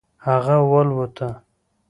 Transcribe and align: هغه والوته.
هغه 0.25 0.57
والوته. 0.71 1.29